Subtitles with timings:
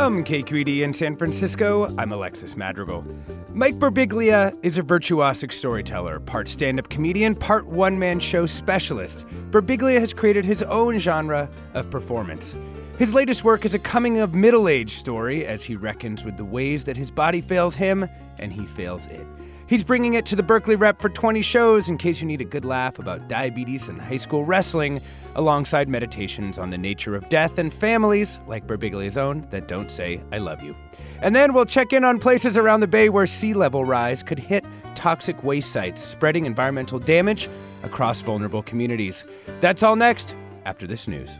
[0.00, 3.04] From KQED in San Francisco, I'm Alexis Madrigal.
[3.52, 9.26] Mike Birbiglia is a virtuosic storyteller, part stand up comedian, part one man show specialist.
[9.50, 12.56] Birbiglia has created his own genre of performance.
[12.96, 16.46] His latest work is a coming of middle age story as he reckons with the
[16.46, 19.26] ways that his body fails him and he fails it.
[19.70, 22.44] He's bringing it to the Berkeley Rep for 20 shows in case you need a
[22.44, 25.00] good laugh about diabetes and high school wrestling,
[25.36, 30.20] alongside meditations on the nature of death and families, like Birbiglia's own, that don't say,
[30.32, 30.74] I love you.
[31.22, 34.40] And then we'll check in on places around the bay where sea level rise could
[34.40, 34.64] hit
[34.96, 37.48] toxic waste sites, spreading environmental damage
[37.84, 39.24] across vulnerable communities.
[39.60, 40.34] That's all next
[40.64, 41.38] after this news.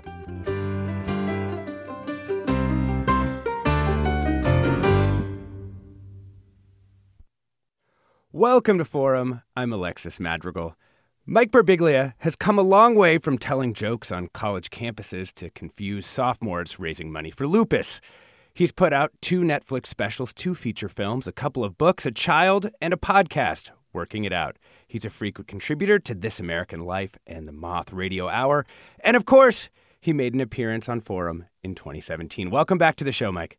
[8.40, 9.42] Welcome to Forum.
[9.54, 10.74] I'm Alexis Madrigal.
[11.26, 16.06] Mike Birbiglia has come a long way from telling jokes on college campuses to confuse
[16.06, 18.00] sophomores raising money for lupus.
[18.54, 22.70] He's put out two Netflix specials, two feature films, a couple of books, a child,
[22.80, 24.56] and a podcast, Working It Out.
[24.88, 28.64] He's a frequent contributor to This American Life and the Moth Radio Hour.
[29.04, 29.68] And of course,
[30.00, 32.48] he made an appearance on Forum in 2017.
[32.48, 33.58] Welcome back to the show, Mike.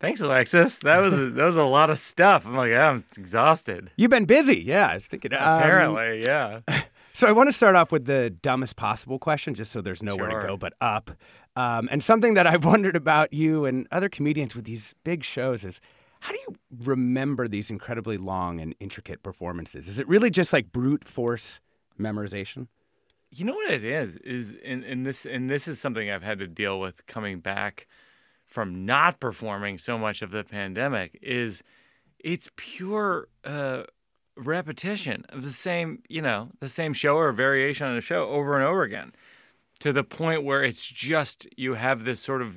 [0.00, 0.78] Thanks, Alexis.
[0.78, 2.46] That was a, that was a lot of stuff.
[2.46, 3.90] I'm like, yeah, I'm exhausted.
[3.96, 4.88] You've been busy, yeah.
[4.88, 5.34] I was thinking.
[5.34, 6.60] um, Apparently, yeah.
[7.12, 10.30] So I want to start off with the dumbest possible question, just so there's nowhere
[10.30, 10.40] Sure.
[10.40, 11.10] to go but up.
[11.54, 15.64] Um, and something that I've wondered about you and other comedians with these big shows
[15.64, 15.80] is
[16.20, 19.86] how do you remember these incredibly long and intricate performances?
[19.86, 21.60] Is it really just like brute force
[21.98, 22.68] memorization?
[23.30, 26.38] You know what it is is and, and this and this is something I've had
[26.38, 27.86] to deal with coming back
[28.50, 31.62] from not performing so much of the pandemic is
[32.18, 33.84] it's pure uh,
[34.36, 38.56] repetition of the same you know the same show or variation on a show over
[38.56, 39.12] and over again
[39.78, 42.56] to the point where it's just you have this sort of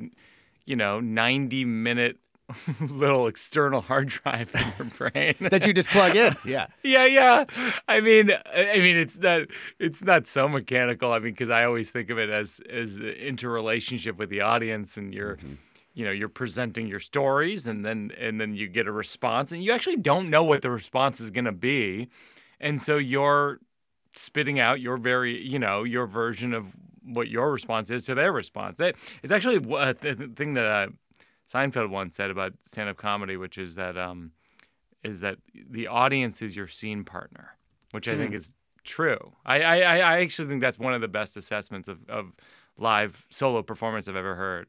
[0.66, 2.18] you know 90 minute
[2.82, 6.36] little external hard drive in your brain That you just plug in?
[6.46, 6.68] Yeah.
[6.84, 7.46] yeah, yeah.
[7.88, 9.44] I mean, I mean, it's not,
[9.80, 11.14] it's not so mechanical.
[11.14, 14.98] I mean, because I always think of it as as the interrelationship with the audience,
[14.98, 15.38] and you're,
[15.94, 19.64] you know, you're presenting your stories, and then and then you get a response, and
[19.64, 22.10] you actually don't know what the response is going to be,
[22.60, 23.60] and so you're
[24.16, 28.32] spitting out your very, you know, your version of what your response is to their
[28.32, 28.78] response.
[28.78, 30.88] That it's actually what the the thing that uh,
[31.52, 33.98] Seinfeld once said about stand-up comedy, which is that.
[33.98, 34.32] um
[35.04, 37.58] is that the audience is your scene partner,
[37.92, 38.54] which I think is
[38.86, 39.34] true.
[39.46, 42.32] I, I, I I actually think that's one of the best assessments of, of
[42.78, 44.68] live solo performance I've ever heard.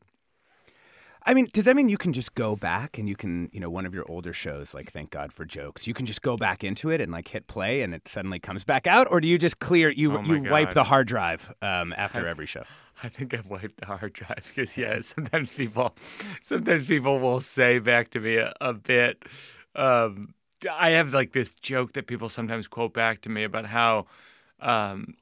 [1.27, 3.71] I mean, does that mean you can just go back and you can, you know,
[3.71, 6.63] one of your older shows, like Thank God for Jokes, you can just go back
[6.63, 9.39] into it and like hit play and it suddenly comes back out, or do you
[9.39, 12.65] just clear you Oh you wipe the hard drive um, after every show?
[13.03, 15.97] I think I've wiped the hard drive because yeah, sometimes people,
[16.43, 19.25] sometimes people will say back to me a, a bit.
[19.75, 20.35] Um,
[20.71, 24.07] I have like this joke that people sometimes quote back to me about how
[24.61, 25.15] um,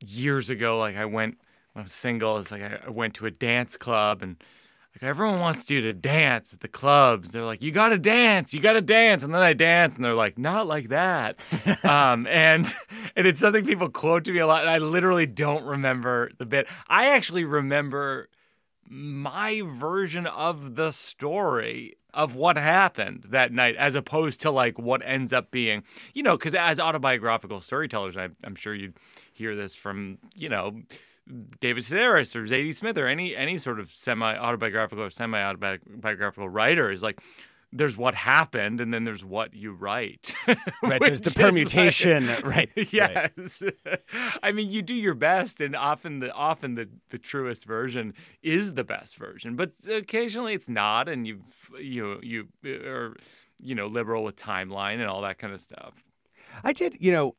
[0.00, 1.38] years ago, like I went
[1.72, 4.42] when I was single, it's like I, I went to a dance club and
[5.00, 7.30] like everyone wants you to dance at the clubs.
[7.30, 10.04] They're like, you got to dance, you got to dance, and then I dance, and
[10.04, 11.38] they're like, not like that.
[11.84, 12.66] um, and
[13.16, 16.46] and it's something people quote to me a lot, and I literally don't remember the
[16.46, 16.66] bit.
[16.88, 18.28] I actually remember
[18.90, 25.02] my version of the story of what happened that night as opposed to like what
[25.04, 25.82] ends up being
[26.14, 28.96] you know because as autobiographical storytellers I, i'm sure you'd
[29.34, 30.80] hear this from you know
[31.60, 36.48] david sedaris or zadie smith or any any sort of semi autobiographical or semi autobiographical
[36.48, 37.20] writer is like
[37.70, 40.34] there's what happened and then there's what you write
[40.82, 42.44] Right, there's the is like- permutation, right?
[42.44, 42.70] right.
[42.92, 43.62] yes
[44.42, 48.72] i mean you do your best and often the often the, the truest version is
[48.72, 51.40] the best version but occasionally it's not and you
[51.78, 52.48] you you
[52.86, 53.14] are
[53.60, 55.92] you know liberal with timeline and all that kind of stuff
[56.64, 57.36] I did, you know,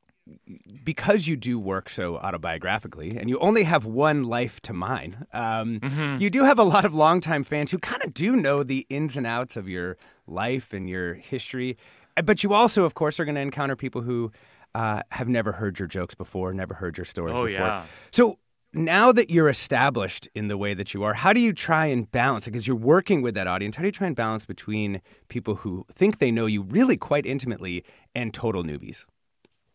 [0.84, 5.80] because you do work so autobiographically and you only have one life to mine, um,
[5.80, 6.18] Mm-hmm.
[6.22, 9.16] you do have a lot of longtime fans who kind of do know the ins
[9.18, 9.98] and outs of your
[10.28, 11.78] life and your history.
[12.18, 14.32] Uh, But you also, of course, are going to encounter people who
[14.76, 17.68] uh, have never heard your jokes before, never heard your stories Oh, before.
[17.68, 17.84] yeah.
[18.12, 18.38] So
[18.72, 22.10] now that you're established in the way that you are, how do you try and
[22.12, 22.46] balance?
[22.46, 25.86] Because you're working with that audience, how do you try and balance between people who
[25.92, 27.84] think they know you really quite intimately
[28.14, 29.06] and total newbies?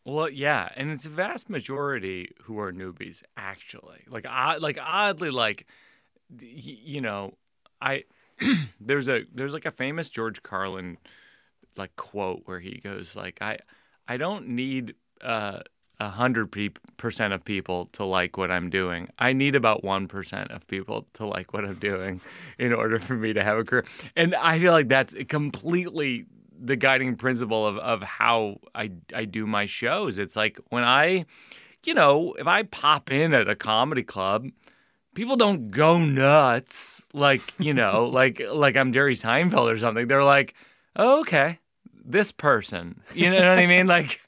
[0.04, 4.04] Well, yeah, and it's a vast majority who are newbies, actually.
[4.06, 5.66] Like, odd, like oddly, like,
[6.40, 7.34] you know,
[7.80, 8.04] I
[8.80, 10.98] there's a there's like a famous George Carlin
[11.76, 13.58] like quote where he goes like, I
[14.08, 15.60] I don't need uh
[16.00, 16.52] a hundred
[16.96, 19.08] percent of people to like what I'm doing.
[19.18, 22.20] I need about one percent of people to like what I'm doing
[22.58, 23.84] in order for me to have a career.
[24.16, 26.26] And I feel like that's completely
[26.58, 30.18] the guiding principle of, of how I, I do my shows.
[30.18, 31.26] It's like when I,
[31.84, 34.48] you know, if I pop in at a comedy club,
[35.14, 40.08] people don't go nuts like, you know, like like I'm Jerry Seinfeld or something.
[40.08, 40.54] They're like,
[40.96, 41.58] oh, okay,
[42.04, 43.00] this person.
[43.14, 43.86] You know what I mean?
[43.86, 44.20] Like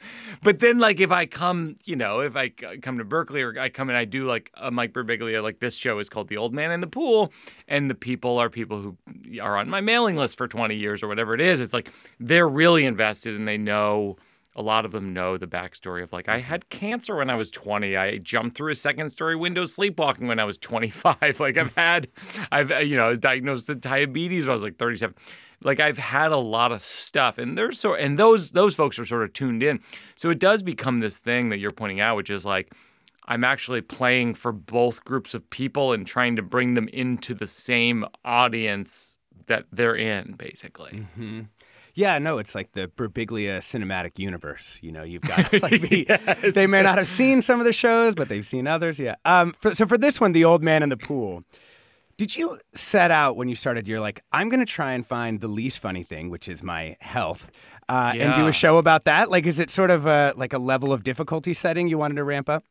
[0.43, 3.69] but then like if I come, you know, if I come to Berkeley or I
[3.69, 6.55] come and I do like a Mike Birbiglia, like this show is called The Old
[6.55, 7.33] Man in the Pool,
[7.69, 11.09] and the people are people who are on my mailing list for 20 years or
[11.09, 11.61] whatever it is.
[11.61, 14.17] It's like they're really invested and they know
[14.55, 17.51] a lot of them know the backstory of like I had cancer when I was
[17.51, 17.97] 20.
[17.97, 21.41] I jumped through a second story window sleepwalking when I was 25.
[21.41, 22.09] Like I've had,
[22.51, 25.15] I've you know I was diagnosed with diabetes when I was like 37
[25.63, 29.05] like I've had a lot of stuff and there's so and those those folks are
[29.05, 29.81] sort of tuned in.
[30.17, 32.73] So it does become this thing that you're pointing out which is like
[33.29, 37.47] I'm actually playing for both groups of people and trying to bring them into the
[37.47, 39.17] same audience
[39.47, 41.07] that they're in basically.
[41.95, 44.79] Yeah, no, it's like the Birbiglia cinematic universe.
[44.83, 48.15] You know, you've got like the, they may not have seen some of the shows,
[48.15, 48.99] but they've seen others.
[48.99, 49.15] Yeah.
[49.25, 49.55] Um.
[49.59, 51.43] For, so for this one, the old man in the pool.
[52.17, 53.87] Did you set out when you started?
[53.87, 56.97] You're like, I'm going to try and find the least funny thing, which is my
[57.01, 57.51] health,
[57.91, 59.31] uh, and do a show about that.
[59.31, 62.25] Like, is it sort of a like a level of difficulty setting you wanted to
[62.25, 62.65] ramp up?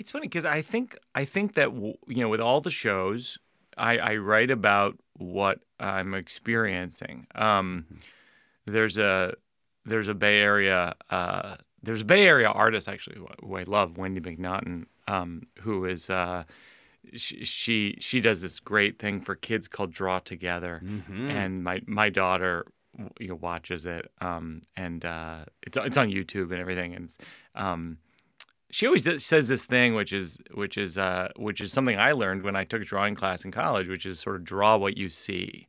[0.00, 3.38] It's funny because I think I think that you know with all the shows,
[3.76, 7.28] I, I write about what I'm experiencing.
[7.36, 7.86] Um,
[8.66, 9.34] there's a
[9.84, 13.96] there's a Bay Area uh, there's a Bay Area artist actually who, who I love,
[13.96, 16.44] Wendy MacNaughton, um, who is uh,
[17.16, 22.08] she, she she does this great thing for kids called Draw Together, and my my
[22.10, 22.66] daughter
[23.18, 27.10] you know watches it, um, and uh, it's it's on YouTube and everything, and
[27.54, 27.98] um,
[28.70, 32.12] she always does- says this thing, which is which is uh, which is something I
[32.12, 35.08] learned when I took drawing class in college, which is sort of draw what you
[35.08, 35.66] see,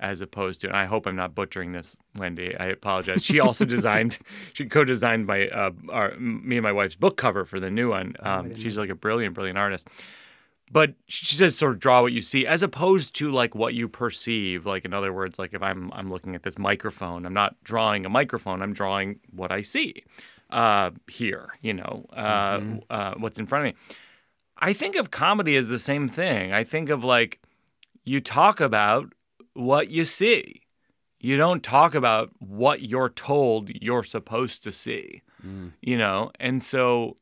[0.00, 0.66] as opposed to.
[0.68, 2.56] And I hope I'm not butchering this, Wendy.
[2.56, 3.24] I apologize.
[3.24, 4.18] She also designed,
[4.54, 8.16] she co-designed my uh, our, me and my wife's book cover for the new one.
[8.20, 9.88] Um, she's like a brilliant, brilliant artist.
[10.70, 13.88] But she says sort of draw what you see, as opposed to like what you
[13.88, 14.66] perceive.
[14.66, 18.04] Like in other words, like if I'm I'm looking at this microphone, I'm not drawing
[18.04, 18.62] a microphone.
[18.62, 20.02] I'm drawing what I see
[20.50, 21.50] uh, here.
[21.62, 22.60] You know, uh,
[22.90, 23.78] uh, what's in front of me.
[24.58, 26.52] I think of comedy as the same thing.
[26.52, 27.40] I think of like
[28.04, 29.12] you talk about
[29.54, 30.62] what you see.
[31.20, 35.22] You don't talk about what you're told you're supposed to see.
[35.80, 37.16] You know, and so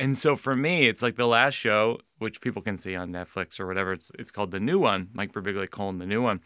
[0.00, 3.60] and so for me, it's like the last show, which people can see on Netflix
[3.60, 3.92] or whatever.
[3.92, 6.40] It's it's called the new one, Mike Birbiglia colon the new one.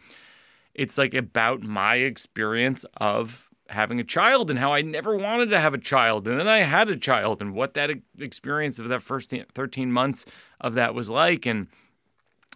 [0.73, 5.59] It's like about my experience of having a child and how I never wanted to
[5.59, 9.01] have a child, and then I had a child, and what that experience of that
[9.01, 10.25] first thirteen months
[10.59, 11.67] of that was like, and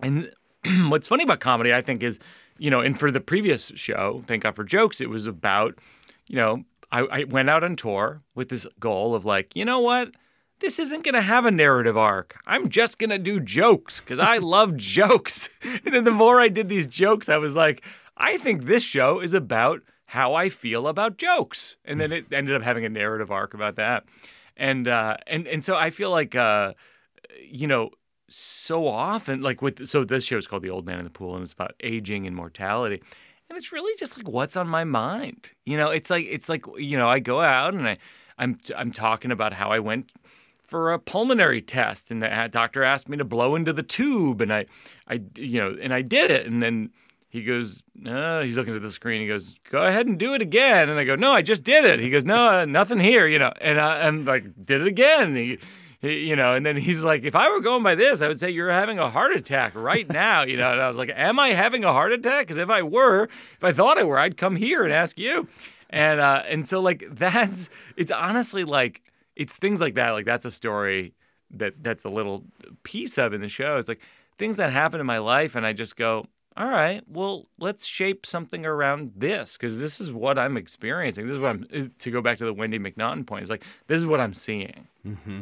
[0.01, 0.29] and
[0.89, 2.19] what's funny about comedy, I think, is
[2.57, 5.79] you know, and for the previous show, Thank God for Jokes, it was about,
[6.27, 9.79] you know, I, I went out on tour with this goal of like, you know
[9.79, 10.11] what?
[10.59, 12.39] This isn't going to have a narrative arc.
[12.45, 15.49] I'm just going to do jokes because I love jokes.
[15.85, 17.83] And then the more I did these jokes, I was like,
[18.17, 21.77] I think this show is about how I feel about jokes.
[21.85, 24.05] And then it ended up having a narrative arc about that.
[24.57, 26.73] And uh, and and so I feel like uh,
[27.41, 27.91] you know,
[28.27, 31.35] so often, like with so this show is called The Old Man in the Pool,
[31.35, 33.01] and it's about aging and mortality,
[33.49, 35.49] and it's really just like what's on my mind.
[35.65, 37.97] You know, it's like it's like you know, I go out and I
[38.37, 40.11] I'm I'm talking about how I went
[40.69, 44.53] for a pulmonary test, and the doctor asked me to blow into the tube, and
[44.53, 44.65] I
[45.07, 46.91] I you know, and I did it, and then.
[47.31, 49.21] He goes, no, he's looking at the screen.
[49.21, 50.89] He goes, go ahead and do it again.
[50.89, 51.99] And I go, no, I just did it.
[51.99, 53.53] He goes, no, uh, nothing here, you know.
[53.61, 55.35] And I, I'm like, did it again.
[55.35, 55.59] He,
[56.01, 58.39] he, you know, and then he's like, if I were going by this, I would
[58.39, 60.71] say you're having a heart attack right now, you know.
[60.71, 62.47] And I was like, am I having a heart attack?
[62.47, 65.47] Because if I were, if I thought I were, I'd come here and ask you.
[65.89, 69.01] And uh, and so like that's it's honestly like
[69.39, 70.11] it's things like that.
[70.11, 71.13] Like that's a story
[71.51, 72.43] that that's a little
[72.83, 73.77] piece of in the show.
[73.77, 74.01] It's like
[74.37, 76.27] things that happen in my life, and I just go,
[76.57, 81.25] all right, well, let's shape something around this because this is what I'm experiencing.
[81.25, 83.43] This is what I'm to go back to the Wendy MacNaughton point.
[83.43, 84.87] It's like this is what I'm seeing.
[85.07, 85.41] Mm-hmm.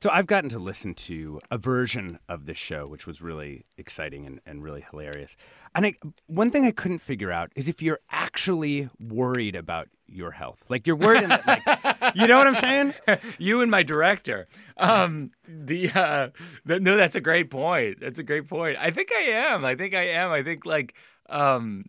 [0.00, 4.26] So I've gotten to listen to a version of this show, which was really exciting
[4.26, 5.36] and, and really hilarious.
[5.74, 5.94] And I,
[6.26, 10.64] one thing I couldn't figure out is if you're actually worried about your health.
[10.68, 12.94] Like you're worried, that, like, you know what I'm saying?
[13.38, 14.46] you and my director.
[14.76, 16.28] Um, the, uh,
[16.64, 17.98] the, no, that's a great point.
[18.00, 18.78] That's a great point.
[18.78, 19.64] I think I am.
[19.64, 20.30] I think I am.
[20.30, 20.94] I think like
[21.28, 21.86] um,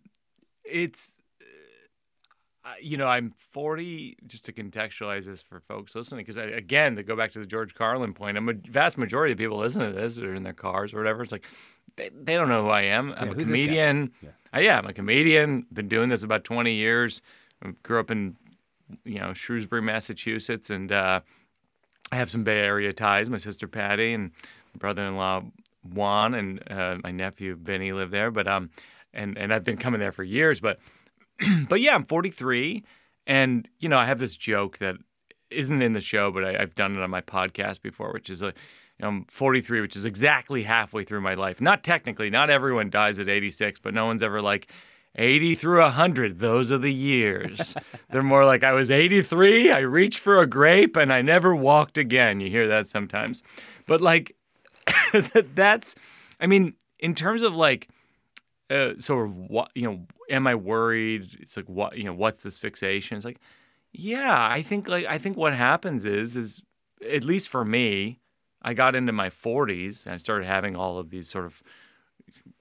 [0.64, 1.16] it's
[2.80, 7.16] you know, I'm 40, just to contextualize this for folks listening, because again, to go
[7.16, 10.34] back to the George Carlin point, a vast majority of people listen to this are
[10.34, 11.22] in their cars or whatever.
[11.22, 11.46] It's like,
[11.96, 13.12] they, they don't know who I am.
[13.16, 14.12] I'm yeah, a comedian.
[14.22, 14.30] Yeah.
[14.54, 15.66] Uh, yeah, I'm a comedian.
[15.72, 17.22] Been doing this about 20 years.
[17.62, 18.36] I grew up in,
[19.04, 21.20] you know, Shrewsbury, Massachusetts, and uh,
[22.12, 23.30] I have some Bay Area ties.
[23.30, 24.32] My sister Patty and
[24.76, 25.44] brother-in-law
[25.82, 28.30] Juan and uh, my nephew Vinny live there.
[28.30, 28.70] But um,
[29.12, 30.60] and and I've been coming there for years.
[30.60, 30.78] But
[31.68, 32.84] but yeah, I'm 43,
[33.26, 34.96] and you know I have this joke that
[35.50, 38.42] isn't in the show, but I, have done it on my podcast before, which is
[38.42, 38.52] uh, a.
[39.00, 41.58] Know, I'm 43, which is exactly halfway through my life.
[41.60, 44.68] Not technically, not everyone dies at 86, but no one's ever like
[45.16, 46.38] 80 through 100.
[46.38, 47.74] Those are the years.
[48.10, 51.98] They're more like I was 83, I reached for a grape, and I never walked
[51.98, 52.40] again.
[52.40, 53.42] You hear that sometimes.
[53.86, 54.36] But like,
[55.54, 55.94] that's,
[56.38, 57.88] I mean, in terms of like,
[58.70, 61.36] uh, sort of what, you know, am I worried?
[61.40, 63.16] It's like what you know, what's this fixation?
[63.16, 63.40] It's like,
[63.92, 66.62] yeah, I think like I think what happens is is
[67.08, 68.20] at least for me,
[68.62, 71.62] I got into my 40s and I started having all of these sort of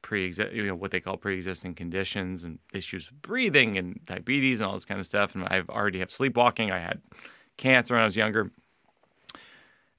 [0.02, 4.68] pre you know what they call pre-existing conditions and issues with breathing and diabetes and
[4.68, 6.72] all this kind of stuff and I've already have sleepwalking.
[6.72, 7.02] I had
[7.58, 8.52] cancer when I was younger.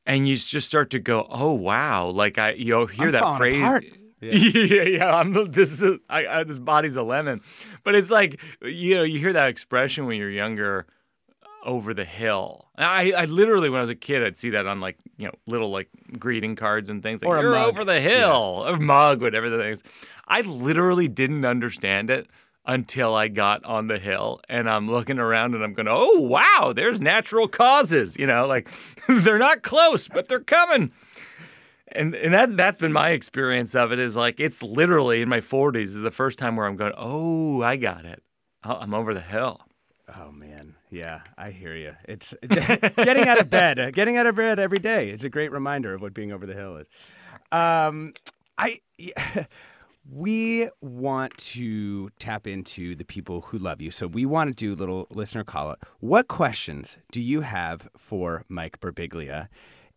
[0.07, 2.09] And you just start to go, oh wow!
[2.09, 3.59] Like I, you know, hear I'm that phrase.
[3.59, 3.85] Apart.
[4.21, 5.15] Yeah, yeah, yeah.
[5.15, 7.41] I'm this is I, I, this body's a lemon,
[7.85, 10.87] but it's like you know you hear that expression when you're younger,
[11.43, 12.69] uh, over the hill.
[12.77, 15.35] I, I literally when I was a kid I'd see that on like you know
[15.47, 18.73] little like greeting cards and things like or you're over the hill yeah.
[18.73, 19.83] or mug whatever the thing is.
[20.29, 22.29] I literally didn't understand it
[22.67, 26.73] until I got on the hill and I'm looking around and I'm going, oh wow,
[26.75, 28.17] there's natural causes.
[28.19, 28.69] You know, like
[29.09, 30.93] they're not close, but they're coming
[31.93, 35.41] and and that that's been my experience of it is like it's literally in my
[35.41, 38.23] 40s is the first time where I'm going, oh, I got it.
[38.63, 39.61] I'm over the hill.
[40.19, 41.95] Oh man, yeah, I hear you.
[42.05, 45.11] It's getting out of bed, uh, getting out of bed every day.
[45.11, 46.87] It's a great reminder of what being over the hill is.
[47.53, 48.15] Um,
[48.59, 48.81] I.
[48.99, 49.45] Yeah,
[50.11, 53.91] we want to tap into the people who love you.
[53.91, 55.81] So we want to do a little listener call out.
[56.01, 59.49] What questions do you have for Mike Birbiglia?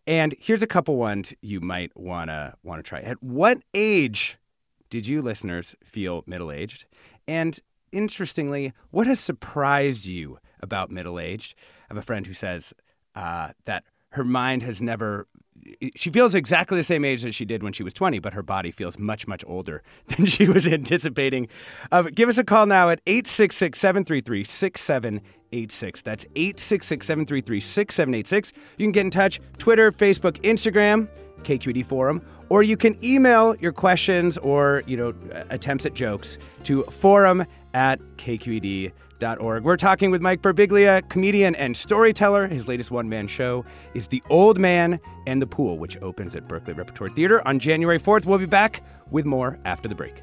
[0.06, 3.00] And here's a couple ones you might wanna wanna try.
[3.00, 4.38] At what age
[4.90, 6.86] did you listeners feel middle aged?
[7.26, 7.58] And
[7.90, 11.54] interestingly, what has surprised you about middle aged?
[11.58, 12.74] I have a friend who says
[13.14, 15.26] uh, that her mind has never
[15.94, 18.42] she feels exactly the same age as she did when she was 20, but her
[18.42, 21.48] body feels much, much older than she was anticipating.
[21.90, 26.02] Uh, give us a call now at 866 733 6786.
[26.02, 28.52] That's 866 733 6786.
[28.78, 31.08] You can get in touch Twitter, Facebook, Instagram,
[31.42, 35.14] KQED Forum, or you can email your questions or you know
[35.50, 39.03] attempts at jokes to forum at KQED.com
[39.64, 42.48] we're talking with Mike Birbiglia, comedian and storyteller.
[42.48, 46.48] His latest one man show is The Old Man and the Pool, which opens at
[46.48, 48.26] Berkeley Repertory Theater on January 4th.
[48.26, 50.22] We'll be back with more after the break.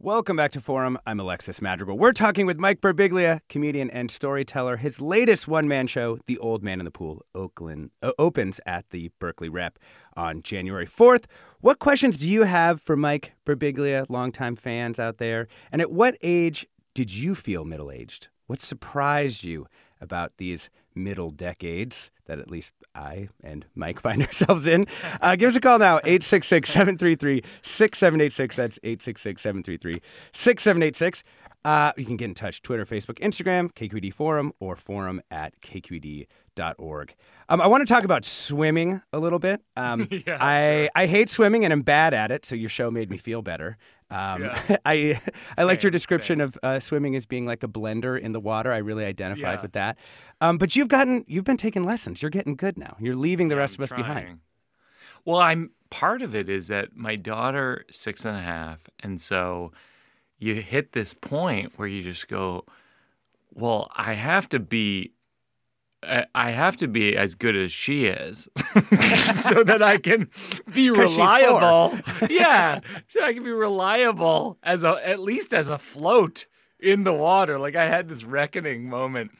[0.00, 0.96] Welcome back to Forum.
[1.08, 1.98] I'm Alexis Madrigal.
[1.98, 4.76] We're talking with Mike Birbiglia, comedian and storyteller.
[4.76, 9.10] His latest one-man show, The Old Man in the Pool, Oakland uh, opens at the
[9.18, 9.76] Berkeley Rep
[10.16, 11.24] on January 4th.
[11.60, 15.48] What questions do you have for Mike Birbiglia, longtime fans out there?
[15.72, 16.64] And at what age
[16.94, 18.28] did you feel middle-aged?
[18.46, 19.66] What surprised you
[20.00, 24.86] about these middle decades that at least I and Mike find ourselves in.
[25.20, 28.56] Uh, give us a call now, 866 733 6786.
[28.56, 30.00] That's 866 733
[30.32, 31.24] 6786.
[31.64, 37.14] Uh, you can get in touch Twitter, Facebook, Instagram, KQED Forum, or forum at kqed.org.
[37.48, 39.62] Um, I want to talk about swimming a little bit.
[39.76, 43.10] Um, Yeah, I, I hate swimming and I'm bad at it, so your show made
[43.10, 43.76] me feel better.
[44.10, 44.76] Um, Yeah.
[44.86, 45.20] I
[45.58, 48.72] I liked your description of uh, swimming as being like a blender in the water.
[48.72, 49.62] I really identified Yeah.
[49.62, 49.98] with that.
[50.40, 52.17] Um, but you've gotten you've been taking lessons.
[52.22, 52.96] You're getting good now.
[52.98, 54.40] You're leaving the Yeah, rest I'm of us behind.
[55.24, 59.72] Well, I'm part of it is that my daughter six and a half, and so
[60.38, 62.64] you hit this point where you just go,
[63.52, 65.12] "Well, I have to be."
[66.32, 68.48] I have to be as good as she is,
[69.34, 70.30] so that I can
[70.72, 71.98] be reliable.
[72.30, 76.46] yeah, so I can be reliable as a at least as a float
[76.78, 77.58] in the water.
[77.58, 79.32] Like I had this reckoning moment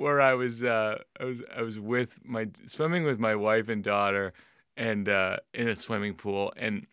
[0.00, 3.84] where I was uh, I was I was with my swimming with my wife and
[3.84, 4.32] daughter
[4.74, 6.52] and uh, in a swimming pool.
[6.56, 6.86] And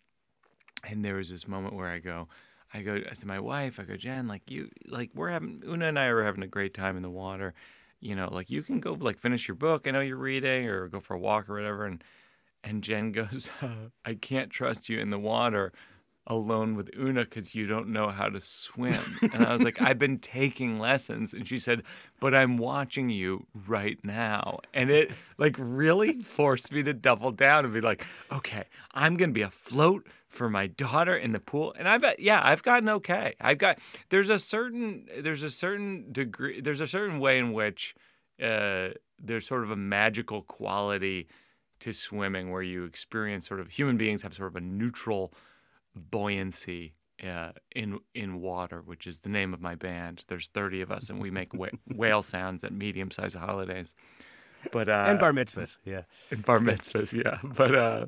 [0.84, 2.28] and there was this moment where I go
[2.74, 5.98] I go to my wife I go Jen like you like we're having Una and
[5.98, 7.54] I are having a great time in the water.
[8.00, 9.88] You know like you can go like finish your book.
[9.88, 11.86] I know you're reading or go for a walk or whatever.
[11.86, 12.04] And
[12.62, 13.48] and Jen goes
[14.04, 15.72] I can't trust you in the water
[16.28, 19.18] alone with Una because you don't know how to swim.
[19.32, 21.32] And I was like, I've been taking lessons.
[21.32, 21.82] And she said,
[22.20, 24.60] but I'm watching you right now.
[24.72, 29.30] And it like really forced me to double down and be like, okay, I'm going
[29.30, 31.74] to be afloat for my daughter in the pool.
[31.78, 33.34] And I bet, yeah, I've gotten okay.
[33.40, 33.78] I've got,
[34.10, 37.94] there's a certain, there's a certain degree, there's a certain way in which
[38.42, 41.26] uh, there's sort of a magical quality
[41.80, 45.32] to swimming where you experience sort of human beings have sort of a neutral
[45.98, 46.94] buoyancy
[47.26, 50.24] uh, in in water, which is the name of my band.
[50.28, 53.94] There's 30 of us, and we make wh- whale sounds at medium-sized holidays.
[54.72, 56.02] But uh, and bar mitzvahs, yeah.
[56.30, 57.38] and bar mitzvahs, yeah.
[57.44, 58.06] But uh,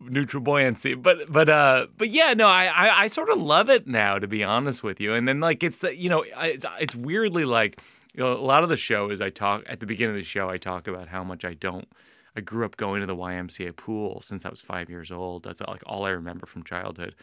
[0.00, 0.94] neutral buoyancy.
[0.94, 4.26] But but uh, but yeah, no, I, I I sort of love it now, to
[4.26, 5.14] be honest with you.
[5.14, 7.80] And then like it's you know it's it's weirdly like
[8.12, 10.24] you know a lot of the show is I talk at the beginning of the
[10.24, 11.88] show I talk about how much I don't.
[12.36, 15.44] I grew up going to the YMCA pool since I was five years old.
[15.44, 17.14] That's like all I remember from childhood.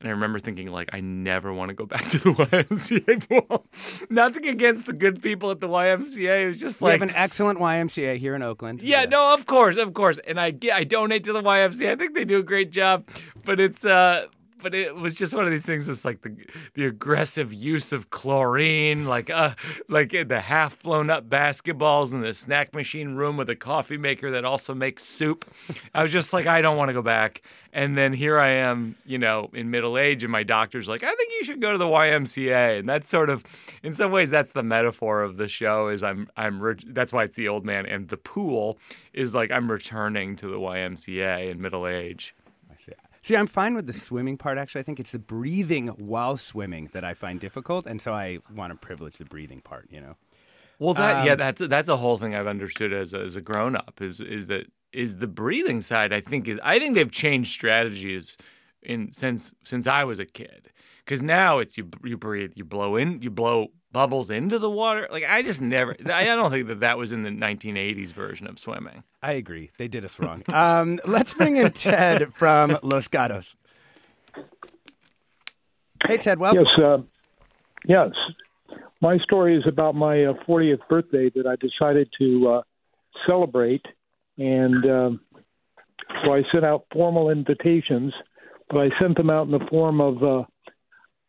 [0.00, 3.66] And I remember thinking, like, I never want to go back to the YMCA pool.
[4.10, 6.44] Nothing against the good people at the YMCA.
[6.44, 8.82] It was just We like have an excellent YMCA here in Oakland.
[8.82, 10.18] yeah, no, of course, of course.
[10.26, 11.90] And I yeah, I donate to the YMCA.
[11.92, 13.06] I think they do a great job.
[13.44, 14.26] But it's uh
[14.62, 16.36] but it was just one of these things that's like the
[16.74, 19.54] the aggressive use of chlorine, like uh
[19.88, 24.30] like the half blown up basketballs in the snack machine room with a coffee maker
[24.30, 25.44] that also makes soup.
[25.94, 27.42] I was just like, I don't want to go back.
[27.74, 31.14] And then here I am, you know, in middle age, and my doctor's like, I
[31.14, 32.78] think you should go to the YMCA.
[32.78, 33.44] And that's sort of,
[33.82, 35.88] in some ways, that's the metaphor of the show.
[35.88, 38.78] Is I'm I'm re- that's why it's the old man and the pool
[39.14, 42.34] is like I'm returning to the YMCA in middle age.
[43.22, 43.36] See.
[43.36, 44.58] I'm fine with the swimming part.
[44.58, 48.38] Actually, I think it's the breathing while swimming that I find difficult, and so I
[48.54, 49.88] want to privilege the breathing part.
[49.90, 50.16] You know.
[50.78, 53.40] Well, that yeah, Um, that's that's a whole thing I've understood as a, as a
[53.40, 56.12] grown up is is that is the breathing side.
[56.12, 58.36] I think is I think they've changed strategies
[58.82, 60.70] in since since I was a kid
[61.04, 65.06] because now it's you you breathe you blow in you blow bubbles into the water.
[65.10, 68.58] Like I just never I don't think that that was in the 1980s version of
[68.58, 69.04] swimming.
[69.22, 69.70] I agree.
[69.78, 70.42] They did us wrong.
[70.52, 73.56] um, let's bring in Ted from Los Gatos.
[76.06, 76.40] Hey, Ted.
[76.40, 76.64] Welcome.
[76.64, 76.98] Yes, uh,
[77.86, 78.10] yes.
[79.00, 82.62] My story is about my uh, 40th birthday that I decided to uh,
[83.26, 83.84] celebrate,
[84.36, 85.20] and um,
[86.24, 88.12] so I sent out formal invitations,
[88.68, 90.44] but I sent them out in the form of uh,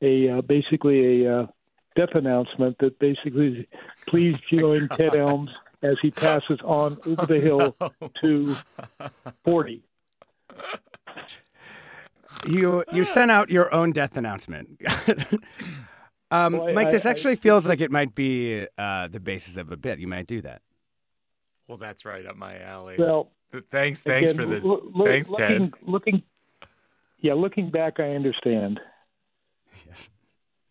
[0.02, 1.46] a uh, basically a uh,
[1.96, 3.68] death announcement that basically,
[4.08, 5.52] please join Ted Elms
[5.82, 7.76] as he passes on over the hill
[8.22, 8.56] to
[9.44, 9.84] 40.
[12.48, 14.82] You you sent out your own death announcement.
[16.32, 19.20] um, Well, I- Mike, this I- I- actually feels like it might be uh, the
[19.20, 20.00] basis of a bit.
[20.00, 20.62] You might do that.
[21.68, 22.96] Well, that's right up my alley.
[22.98, 23.32] Well,
[23.72, 25.72] thanks, thanks Again, for the loo- loo- thanks, looking, Ted.
[25.88, 26.24] Looking,
[27.22, 28.80] yeah, looking back, I understand.
[29.88, 30.10] Yes.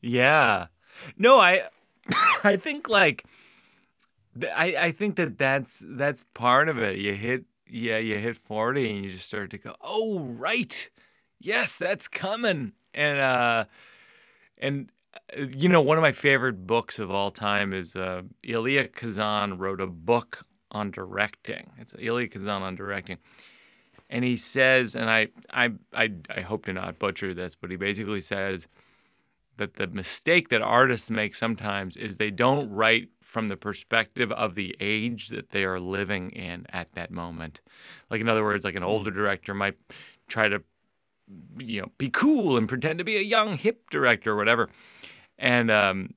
[0.01, 0.67] Yeah.
[1.17, 1.69] No, I
[2.45, 3.25] I think like
[4.55, 6.99] I I think that that's that's part of it.
[6.99, 10.89] You hit yeah, you hit 40 and you just start to go, "Oh, right.
[11.41, 13.65] Yes, that's coming." And uh
[14.59, 14.91] and
[15.37, 19.59] uh, you know, one of my favorite books of all time is uh, Elia Kazan
[19.59, 21.71] wrote a book on directing.
[21.79, 23.19] It's Elia Kazan on directing,
[24.09, 27.77] and he says, and I, I, I, I hope to not butcher this, but he
[27.77, 28.69] basically says
[29.59, 34.55] that the mistake that artists make sometimes is they don't write from the perspective of
[34.55, 37.61] the age that they are living in at that moment.
[38.11, 39.77] Like in other words, like an older director might
[40.29, 40.63] try to
[41.59, 44.69] you know be cool and pretend to be a young hip director or whatever.
[45.39, 46.15] And um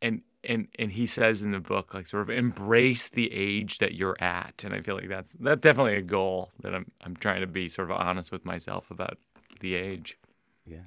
[0.00, 3.94] and and and he says in the book like sort of embrace the age that
[3.94, 7.42] you're at and I feel like that's that's definitely a goal that I'm I'm trying
[7.42, 9.18] to be sort of honest with myself about
[9.60, 10.16] the age.
[10.64, 10.84] Yeah.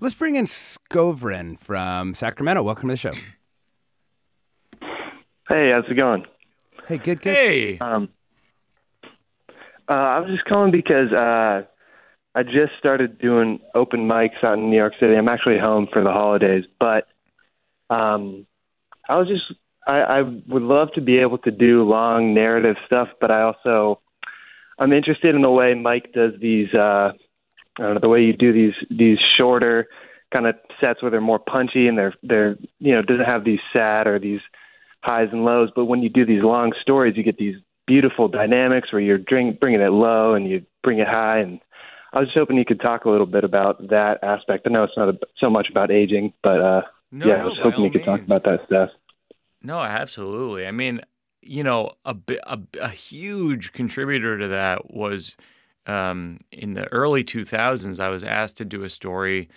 [0.00, 2.62] Let's bring in Scovren from Sacramento.
[2.62, 3.12] Welcome to the show.
[5.48, 6.24] Hey, how's it going?
[6.88, 7.36] Hey, good, good.
[7.36, 7.78] Hey.
[7.78, 8.08] Um,
[9.88, 11.62] uh, I was just calling because uh,
[12.34, 15.14] I just started doing open mics out in New York City.
[15.14, 17.06] I'm actually home for the holidays, but
[17.88, 18.46] um,
[19.08, 23.08] I was just I, I would love to be able to do long narrative stuff,
[23.20, 24.00] but I also
[24.78, 26.72] I'm interested in the way Mike does these.
[26.74, 27.12] Uh,
[27.78, 29.88] I don't know the way you do these these shorter
[30.32, 33.60] kind of sets where they're more punchy and they're they're you know doesn't have these
[33.74, 34.40] sad or these
[35.02, 35.70] highs and lows.
[35.74, 37.56] But when you do these long stories, you get these
[37.86, 41.38] beautiful dynamics where you're bring, bringing it low and you bring it high.
[41.38, 41.60] And
[42.12, 44.66] I was just hoping you could talk a little bit about that aspect.
[44.66, 46.82] I know it's not a, so much about aging, but uh,
[47.12, 48.90] No, yeah, no, I was hoping you could talk about that stuff.
[49.62, 50.66] No, absolutely.
[50.66, 51.00] I mean,
[51.42, 55.36] you know, a, a, a huge contributor to that was
[55.86, 59.48] um, in the early 2000s, I was asked to do a story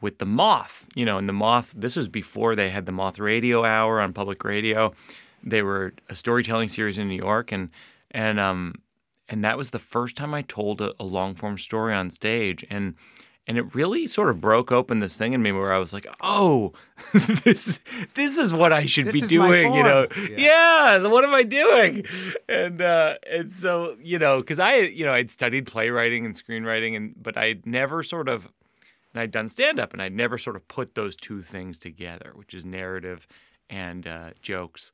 [0.00, 0.88] with the Moth.
[0.94, 4.12] You know, and the Moth, this was before they had the Moth Radio Hour on
[4.12, 4.92] public radio.
[5.42, 7.70] They were a storytelling series in New York, and
[8.10, 8.74] and um
[9.28, 12.64] and that was the first time I told a, a long form story on stage,
[12.68, 12.94] and
[13.50, 16.06] and it really sort of broke open this thing in me where I was like,
[16.20, 16.72] oh,
[17.12, 17.80] this
[18.14, 20.06] this is what I should This be doing, you know?
[20.06, 20.28] form.
[20.36, 20.98] Yeah.
[21.08, 22.06] what am I doing?
[22.48, 26.96] And uh, and so you know, because I you know I'd studied playwriting and screenwriting,
[26.96, 28.48] and but I'd never sort of
[29.12, 32.30] and I'd done stand up, and I'd never sort of put those two things together,
[32.36, 33.26] which is narrative
[33.68, 34.92] and uh, jokes.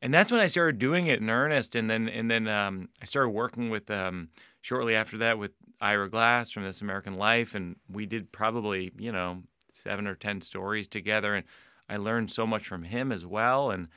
[0.00, 3.04] And that's when I started doing it in earnest, and then and then um, I
[3.04, 4.28] started working with um,
[4.62, 9.10] shortly after that with Ira Glass from This American Life, and we did probably you
[9.10, 11.44] know seven or ten stories together, and
[11.88, 13.88] I learned so much from him as well, and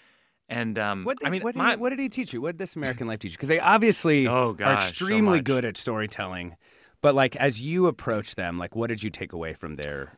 [0.50, 2.42] and um, What did, I mean, what, did my- he, what did he teach you?
[2.42, 3.38] What did this American Life teach you?
[3.38, 5.46] Because they obviously Oh, are gosh, so extremely much.
[5.46, 6.56] good at storytelling.
[7.02, 10.18] But like as you approach them, like what did you take away from their?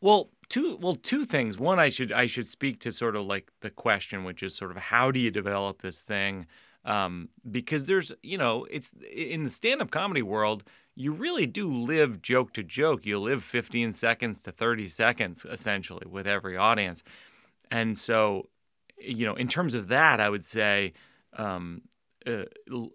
[0.00, 1.58] Well, two well two things.
[1.58, 4.70] One, I should I should speak to sort of like the question, which is sort
[4.70, 6.46] of how do you develop this thing?
[6.84, 10.62] Um, because there's you know it's in the stand-up comedy world,
[10.94, 13.06] you really do live joke to joke.
[13.06, 17.02] You live 15 seconds to 30 seconds essentially with every audience,
[17.70, 18.48] and so
[18.98, 20.92] you know in terms of that, I would say.
[21.34, 21.80] Um,
[22.26, 22.44] uh,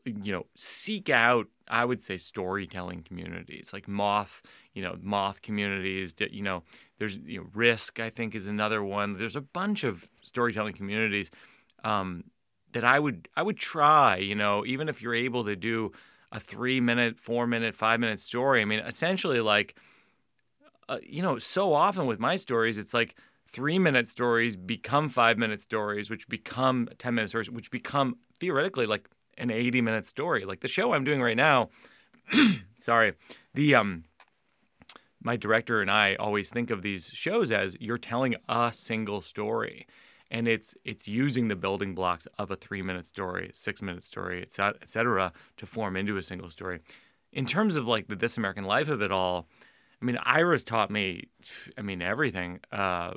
[0.06, 4.42] you know, seek out, I would say, storytelling communities like Moth,
[4.74, 6.16] you know, Moth communities.
[6.20, 6.64] You know,
[7.00, 9.18] there's you know, Risk, I think, is another one.
[9.18, 11.32] There's a bunch of storytelling communities
[11.84, 12.26] um,
[12.72, 14.18] that I would I would try.
[14.18, 15.92] You know, even if you're able to do
[16.32, 18.62] a three minute, four minute, five minute story.
[18.62, 19.76] I mean, essentially, like,
[20.90, 23.16] uh, you know, so often with my stories, it's like
[23.48, 28.86] three minute stories become five minute stories, which become 10 minute stories, which become theoretically
[28.86, 30.46] like an 80 minute story.
[30.46, 31.70] Like the show I'm doing right now,
[32.80, 33.14] sorry,
[33.54, 34.04] the, um,
[35.22, 39.88] my director and I always think of these shows as you're telling a single story.
[40.30, 44.42] And it's it's using the building blocks of a three minute story, six minute story,
[44.42, 46.80] et cetera, et cetera, to form into a single story.
[47.32, 49.48] In terms of like the This American Life of it all,
[50.02, 51.30] I mean, Ira's taught me,
[51.78, 52.60] I mean, everything.
[52.72, 53.14] Uh,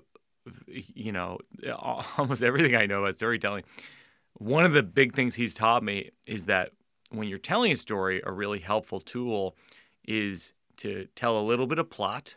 [0.66, 1.38] you know,
[2.18, 3.64] almost everything I know about storytelling.
[4.40, 6.70] One of the big things he's taught me is that
[7.10, 9.54] when you're telling a story, a really helpful tool
[10.08, 12.36] is to tell a little bit of plot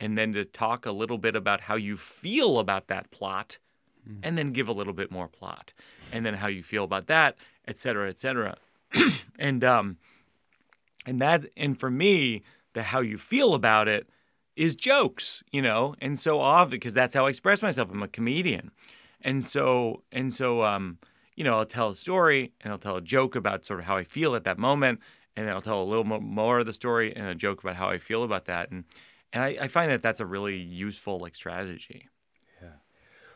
[0.00, 3.58] and then to talk a little bit about how you feel about that plot
[4.24, 5.72] and then give a little bit more plot
[6.10, 7.36] and then how you feel about that,
[7.68, 8.56] et cetera, et cetera.
[9.38, 9.96] and, um,
[11.06, 14.08] and that, and for me, the how you feel about it
[14.56, 17.90] is jokes, you know, and so often because that's how I express myself.
[17.92, 18.72] I'm a comedian,
[19.22, 20.98] and so and so, um,
[21.38, 23.96] you know, I'll tell a story and I'll tell a joke about sort of how
[23.96, 24.98] I feel at that moment,
[25.36, 27.88] and then I'll tell a little more of the story and a joke about how
[27.88, 28.84] I feel about that, and
[29.32, 32.08] and I, I find that that's a really useful like strategy.
[32.60, 32.70] Yeah.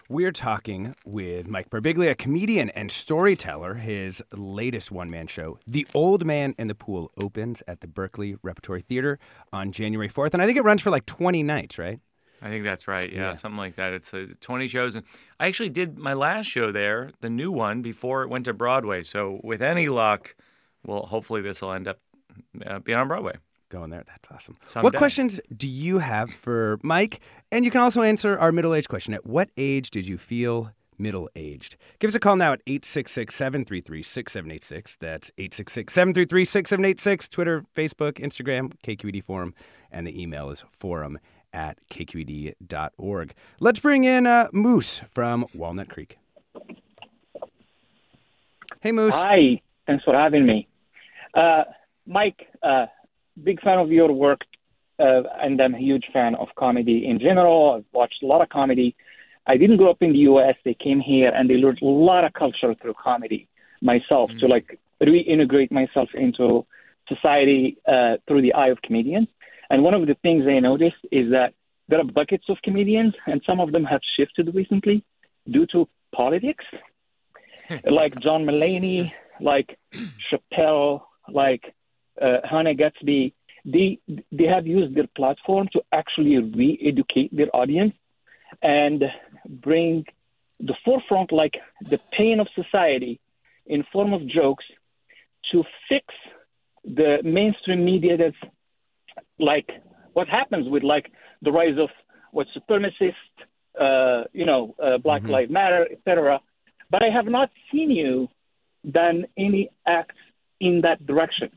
[0.08, 3.74] We're talking with Mike Birbiglia, comedian and storyteller.
[3.74, 8.36] His latest one man show, The Old Man in the Pool, opens at the Berkeley
[8.42, 9.20] Repertory Theater
[9.52, 10.32] on January 4th.
[10.32, 12.00] And I think it runs for like 20 nights, right?
[12.42, 13.10] I think that's right.
[13.10, 13.34] Yeah, Yeah.
[13.34, 13.92] something like that.
[13.92, 15.04] It's uh, 20 shows, and
[15.38, 19.02] I actually did my last show there, the new one, before it went to Broadway.
[19.04, 20.34] So with any luck,
[20.84, 22.00] well, hopefully this will end up
[22.66, 23.34] uh, being on Broadway.
[23.68, 24.02] Going there.
[24.06, 24.56] That's awesome.
[24.82, 27.20] What questions do you have for Mike?
[27.50, 29.14] And you can also answer our middle age question.
[29.14, 31.76] At what age did you feel middle aged?
[31.98, 34.96] Give us a call now at 866 733 6786.
[35.00, 37.28] That's 866 733 6786.
[37.30, 39.54] Twitter, Facebook, Instagram, KQED Forum.
[39.90, 41.18] And the email is forum
[41.52, 43.34] at kqed.org.
[43.60, 46.18] Let's bring in uh, Moose from Walnut Creek.
[48.80, 49.14] Hey, Moose.
[49.14, 50.66] Hi, thanks for having me.
[51.34, 51.64] Uh,
[52.06, 52.86] Mike, uh,
[53.42, 54.40] big fan of your work,
[54.98, 57.74] uh, and I'm a huge fan of comedy in general.
[57.76, 58.96] I've watched a lot of comedy.
[59.46, 60.54] I didn't grow up in the U.S.
[60.64, 63.48] They came here and they learned a lot of culture through comedy
[63.80, 66.64] myself to like reintegrate myself into
[67.08, 69.28] society uh, through the eye of comedians.
[69.72, 71.54] And one of the things I noticed is that
[71.88, 75.02] there are buckets of comedians, and some of them have shifted recently
[75.50, 76.64] due to politics.
[77.98, 79.78] Like John Mulaney, like
[80.28, 81.64] Chappelle, like
[82.20, 83.32] uh, Hannah Gadsby,
[83.64, 83.98] they
[84.38, 87.94] they have used their platform to actually re-educate their audience
[88.60, 89.04] and
[89.48, 90.04] bring
[90.60, 91.54] the forefront like
[91.92, 93.20] the pain of society
[93.64, 94.66] in form of jokes
[95.50, 96.06] to fix
[96.84, 98.42] the mainstream media that's
[99.42, 99.68] like
[100.12, 101.06] what happens with like
[101.42, 101.90] the rise of
[102.30, 103.34] what supremacist
[103.80, 106.40] uh, you know uh, black lives matter etc
[106.90, 108.28] but i have not seen you
[108.90, 110.16] done any acts
[110.60, 111.50] in that direction.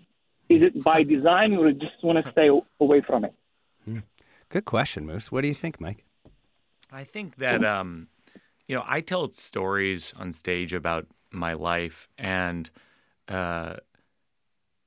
[0.50, 3.34] Is it by design or you just want to stay away from it?
[4.50, 5.32] Good question, Moose.
[5.32, 6.06] What do you think, Mike?
[6.92, 8.08] I think that um,
[8.68, 12.70] you know, I tell stories on stage about my life, and
[13.28, 13.76] uh,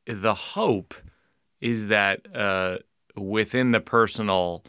[0.07, 0.95] the hope
[1.61, 2.79] is that uh,
[3.19, 4.65] within the personal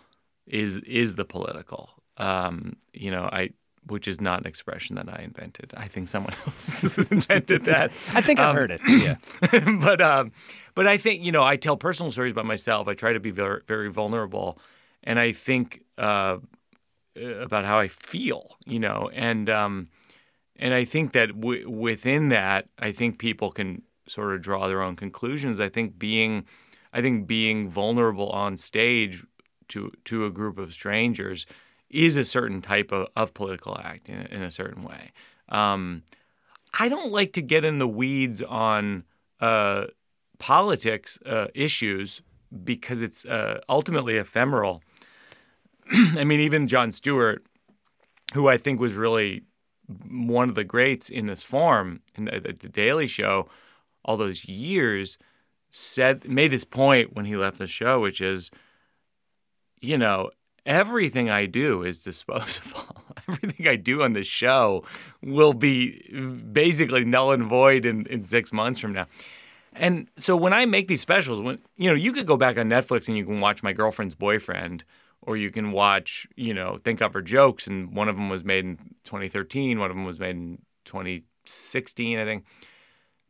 [0.47, 1.89] is is the political.
[2.17, 3.49] Um, you know, I
[3.87, 5.73] which is not an expression that I invented.
[5.75, 7.91] I think someone else has invented that.
[8.13, 8.81] I think I've Um, heard it.
[8.87, 9.15] Yeah.
[9.81, 10.31] but um,
[10.75, 12.87] but I think you know I tell personal stories about myself.
[12.87, 14.59] I try to be very very vulnerable,
[15.03, 16.37] and I think uh,
[17.15, 19.87] about how I feel, you know, and um,
[20.55, 24.81] and I think that w- within that, I think people can sort of draw their
[24.81, 25.59] own conclusions.
[25.59, 26.45] I think being,
[26.93, 29.23] I think being vulnerable on stage
[29.69, 31.45] to to a group of strangers
[31.89, 35.11] is a certain type of, of political act in, in a certain way.
[35.49, 36.03] Um,
[36.77, 39.03] I don't like to get in the weeds on
[39.39, 39.85] uh,
[40.37, 42.21] politics uh, issues
[42.63, 44.83] because it's uh, ultimately ephemeral.
[45.91, 47.43] I mean, even Jon Stewart,
[48.33, 49.43] who I think was really
[50.07, 53.49] one of the greats in this form in the, the Daily Show,
[54.05, 55.17] all those years,
[55.69, 58.49] said made this point when he left the show, which is,
[59.81, 60.31] you know,
[60.65, 62.97] everything I do is disposable.
[63.27, 64.83] everything I do on the show
[65.21, 66.01] will be
[66.51, 69.07] basically null and void in, in six months from now.
[69.73, 72.69] And so when I make these specials, when you know, you could go back on
[72.69, 74.83] Netflix and you can watch My Girlfriend's Boyfriend,
[75.21, 78.43] or you can watch, you know, Thank God for Jokes, and one of them was
[78.43, 82.45] made in 2013, one of them was made in 2016, I think.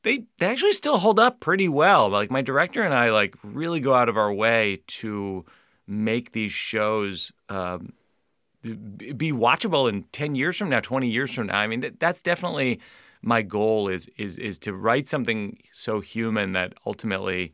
[0.04, 2.10] They they actually still hold up pretty well.
[2.10, 5.46] Like my director and I like really go out of our way to
[5.88, 7.94] make these shows um,
[8.62, 12.22] be watchable in 10 years from now 20 years from now i mean that, that's
[12.22, 12.80] definitely
[13.22, 17.54] my goal is is is to write something so human that ultimately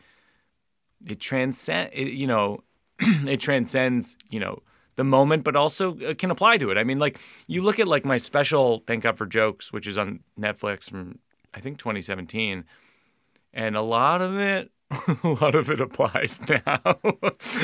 [1.05, 2.63] it transcend it, you know
[2.99, 4.61] it transcends you know
[4.95, 7.87] the moment but also uh, can apply to it i mean like you look at
[7.87, 11.19] like my special thank god for jokes which is on netflix from
[11.55, 12.65] i think 2017
[13.53, 14.71] and a lot of it
[15.23, 16.79] a lot of it applies now.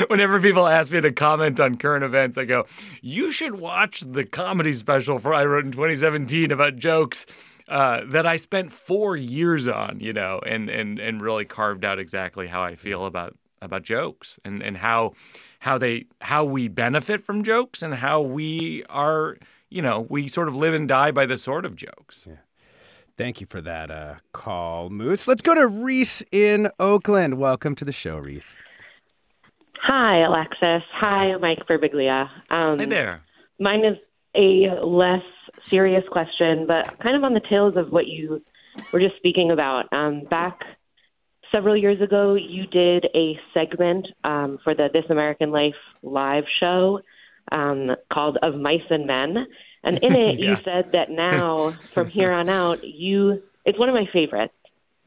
[0.08, 2.66] Whenever people ask me to comment on current events, I go,
[3.00, 7.26] "You should watch the comedy special for I wrote in 2017 about jokes
[7.68, 11.98] uh, that I spent four years on, you know, and and and really carved out
[11.98, 15.12] exactly how I feel about about jokes and and how
[15.60, 19.36] how they how we benefit from jokes and how we are,
[19.70, 22.26] you know, we sort of live and die by the sort of jokes."
[23.16, 25.28] Thank you for that uh, call, Moose.
[25.28, 27.38] Let's go to Reese in Oakland.
[27.38, 28.56] Welcome to the show, Reese.
[29.80, 30.82] Hi, Alexis.
[30.94, 32.28] Hi, Mike Birbiglia.
[32.50, 33.22] Um, Hey there.
[33.58, 33.98] Mine is
[34.34, 35.22] a less
[35.68, 38.42] serious question, but kind of on the tails of what you
[38.92, 39.92] were just speaking about.
[39.92, 40.60] Um, back
[41.54, 47.00] several years ago, you did a segment um, for the This American Life live show
[47.50, 49.46] um, called Of Mice and Men.
[49.84, 53.94] And in it, you said that now, from here on out, you, it's one of
[53.94, 54.54] my favorites.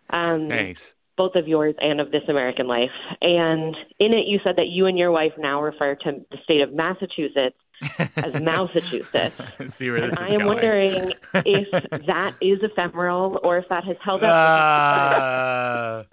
[0.10, 0.94] Um, Thanks.
[1.18, 2.92] both of yours and of This American Life.
[3.22, 6.62] And in it, you said that you and your wife now refer to the state
[6.62, 7.58] of Massachusetts
[7.98, 9.36] as Massachusetts.
[9.68, 10.46] See where this and is I am going.
[10.48, 11.72] wondering if
[12.06, 14.32] that is ephemeral or if that has held up.
[14.32, 16.04] Uh,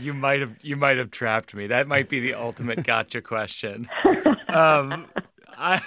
[0.00, 1.66] you might have you might have trapped me.
[1.68, 3.88] That might be the ultimate gotcha question.
[4.48, 5.06] Um,
[5.56, 5.80] I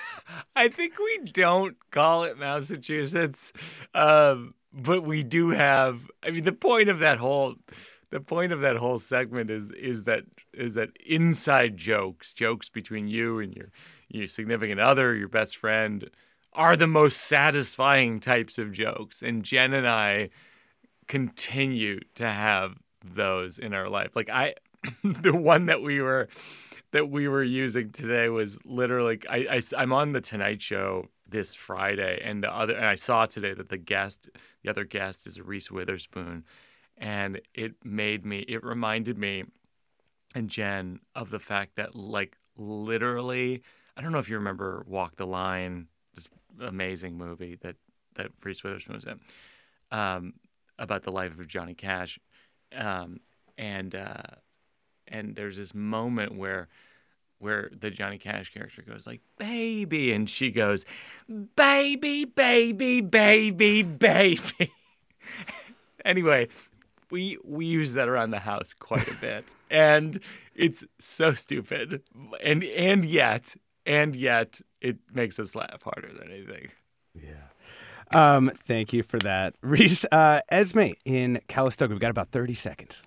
[0.56, 3.54] I think we don't call it Massachusetts,
[3.94, 6.00] um, but we do have.
[6.24, 7.56] I mean, the point of that whole
[8.12, 13.08] the point of that whole segment is is that is that inside jokes, jokes between
[13.08, 13.72] you and your
[14.10, 16.10] your significant other, your best friend,
[16.54, 19.22] are the most satisfying types of jokes.
[19.22, 20.30] And Jen and I
[21.08, 24.16] continue to have those in our life.
[24.16, 24.56] Like I,
[25.04, 26.28] the one that we were
[26.92, 31.54] that we were using today was literally I, I am on the Tonight Show this
[31.54, 34.30] Friday, and the other and I saw today that the guest,
[34.64, 36.44] the other guest, is Reese Witherspoon,
[36.98, 39.46] and it made me, it reminded me,
[40.36, 43.64] and Jen of the fact that like literally,
[43.96, 47.78] I don't know if you remember Walk the Line, this amazing movie that
[48.16, 49.20] that Reese Witherspoon was in,
[49.98, 50.34] um,
[50.78, 52.20] about the life of Johnny Cash,
[52.76, 53.22] um,
[53.58, 54.24] and uh,
[55.12, 56.68] and there's this moment where
[57.40, 60.86] where the Johnny Cash character goes like baby and she goes
[61.56, 64.72] baby baby baby baby
[66.06, 66.48] anyway
[67.10, 70.20] we we use that around the house quite a bit and
[70.56, 72.02] it's so stupid
[72.44, 76.68] and and yet and yet it makes us laugh harder than anything
[77.14, 77.48] yeah
[78.14, 80.04] Um, thank you for that, Reese.
[80.12, 81.94] Uh, Esme in Calistoga.
[81.94, 83.04] We've got about thirty seconds.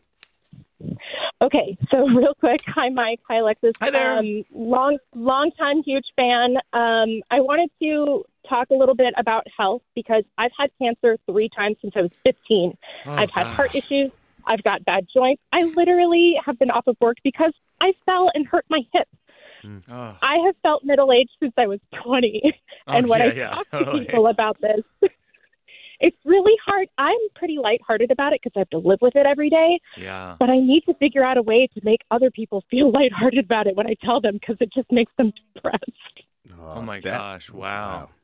[1.44, 3.72] Okay, so real quick, hi Mike, hi Alexis.
[3.83, 4.18] Hi there.
[4.18, 6.57] Um, long, long time huge fan.
[6.72, 11.50] Um, I wanted to talk a little bit about health because I've had cancer three
[11.54, 12.72] times since I was 15.
[13.07, 14.11] Oh, I've had heart issues.
[14.46, 15.42] I've got bad joints.
[15.52, 17.52] I literally have been off of work because
[17.83, 19.09] I fell and hurt my hip.
[19.90, 22.40] oh, I have felt middle aged since I was 20.
[22.87, 24.00] and Oh, when yeah, I yeah, talk totally.
[24.00, 25.11] to people about this,
[26.00, 26.88] it's really hard.
[26.98, 29.78] I'm pretty lighthearted about it because I have to live with it every day.
[29.96, 33.44] yeah But I need to figure out a way to make other people feel lighthearted
[33.44, 35.80] about it when I tell them because it just makes them depressed.
[36.61, 38.09] oh my that- gosh wow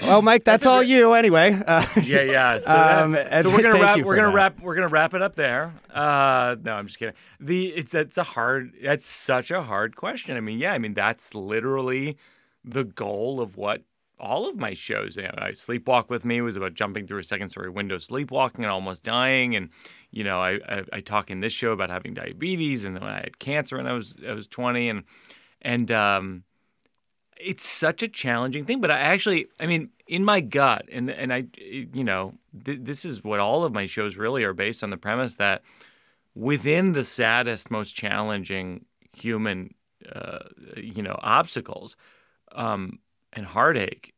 [0.00, 1.60] Well, Mike, that's all you anyway.
[1.66, 2.58] Uh, yeah, yeah.
[2.58, 3.98] So, that- Um, so we're gonna wrap.
[4.00, 4.34] We're gonna that.
[4.34, 4.60] wrap.
[4.60, 5.74] We're gonna wrap it up there.
[5.92, 7.14] Uh, no, I'm just kidding.
[7.40, 8.72] The it's it's a hard.
[8.82, 10.36] That's such a hard question.
[10.36, 10.72] I mean, yeah.
[10.72, 12.16] I mean, that's literally
[12.64, 13.82] the goal of what
[14.20, 15.16] all of my shows.
[15.16, 18.64] You know, I sleepwalk with me was about jumping through a second story window, sleepwalking,
[18.64, 19.56] and almost dying.
[19.56, 19.70] And
[20.10, 23.20] you know, I, I I talk in this show about having diabetes and when I
[23.20, 25.04] had cancer when I was I was 20 and
[25.62, 26.44] and um
[27.40, 31.32] it's such a challenging thing but i actually i mean in my gut and and
[31.32, 34.90] i you know th- this is what all of my shows really are based on
[34.90, 35.62] the premise that
[36.34, 39.72] within the saddest most challenging human
[40.12, 40.40] uh,
[40.76, 41.96] you know obstacles
[42.52, 42.98] um,
[43.32, 44.14] and heartache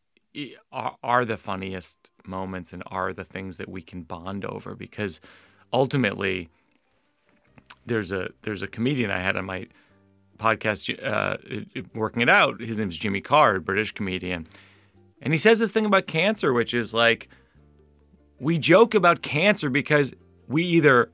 [0.72, 5.20] are, are the funniest moments and are the things that we can bond over because
[5.72, 6.48] ultimately
[7.86, 9.66] there's a there's a comedian i had on my
[10.40, 11.36] podcast uh,
[11.94, 12.60] working it out.
[12.60, 14.48] His name's Jimmy Carr, British comedian.
[15.22, 17.28] And he says this thing about cancer, which is like,
[18.40, 20.12] we joke about cancer because
[20.48, 21.10] we either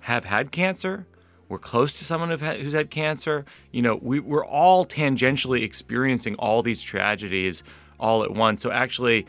[0.00, 1.06] have had cancer,
[1.48, 3.44] we're close to someone who's had cancer.
[3.70, 7.62] You know, we, we're all tangentially experiencing all these tragedies
[8.00, 8.62] all at once.
[8.62, 9.26] So actually,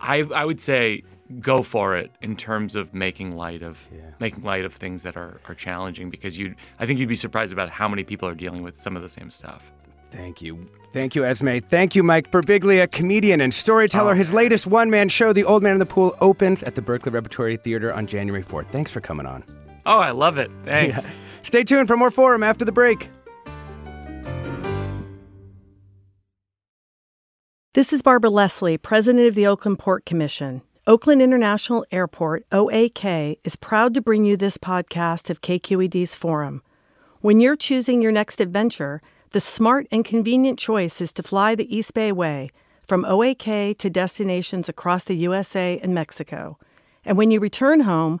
[0.00, 1.02] I, I would say
[1.40, 3.88] go for it in terms of making light of
[4.20, 7.52] making light of things that are, are challenging because you I think you'd be surprised
[7.52, 9.72] about how many people are dealing with some of the same stuff.
[10.10, 10.70] Thank you.
[10.92, 11.58] Thank you, Esme.
[11.68, 14.12] Thank you, Mike Birbiglia, comedian and storyteller.
[14.12, 16.80] Oh, His latest one man show, The Old Man and the Pool, opens at the
[16.80, 18.70] Berkeley Repertory Theater on January 4th.
[18.70, 19.42] Thanks for coming on.
[19.86, 20.50] Oh, I love it.
[20.64, 21.00] Thanks.
[21.42, 23.08] Stay tuned for more Forum after the break.
[27.74, 30.62] This is Barbara Leslie, President of the Oakland Port Commission.
[30.88, 36.62] Oakland International Airport, OAK, is proud to bring you this podcast of KQED's Forum.
[37.20, 41.76] When you're choosing your next adventure, the smart and convenient choice is to fly the
[41.76, 42.50] East Bay Way
[42.86, 46.58] from OAK to destinations across the USA and Mexico.
[47.04, 48.20] And when you return home,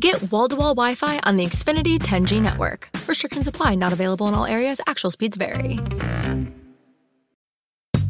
[0.00, 2.88] Get wall-to-wall Wi-Fi on the Xfinity 10G network.
[3.06, 3.74] Restrictions apply.
[3.74, 4.80] Not available in all areas.
[4.86, 5.78] Actual speeds vary.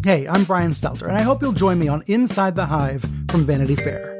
[0.04, 3.44] Hey, I'm Brian Stelter, and I hope you'll join me on Inside the Hive from
[3.44, 4.19] Vanity Fair.